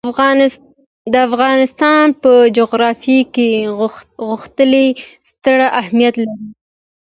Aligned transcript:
د 1.11 1.13
افغانستان 1.27 2.05
په 2.21 2.31
جغرافیه 2.57 3.23
کې 3.35 3.49
غوښې 3.77 4.85
ستر 5.27 5.57
اهمیت 5.81 6.13
لري. 6.21 6.45